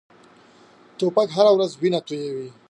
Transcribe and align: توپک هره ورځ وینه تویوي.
توپک 0.99 1.27
هره 1.35 1.51
ورځ 1.55 1.71
وینه 1.81 1.99
تویوي. 2.07 2.47